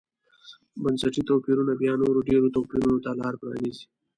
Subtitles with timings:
[0.83, 3.85] بنسټي توپیرونه بیا نورو ډېرو توپیرونو ته لار پرانېزي.